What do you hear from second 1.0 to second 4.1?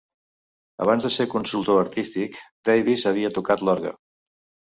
de ser consultor artístic, Davis havia tocat l'orgue.